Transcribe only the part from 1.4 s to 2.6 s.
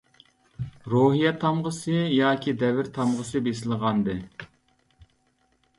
تامغىسى ياكى